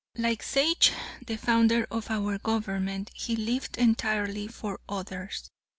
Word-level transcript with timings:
Like 0.17 0.41
Sage, 0.41 0.93
the 1.27 1.37
founder 1.37 1.85
of 1.91 2.09
our 2.09 2.39
government, 2.39 3.11
he 3.13 3.35
lived 3.35 3.77
entirely 3.77 4.47
fox 4.47 4.81
others. 4.89 5.47